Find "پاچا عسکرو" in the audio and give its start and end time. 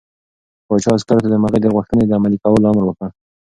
0.67-1.23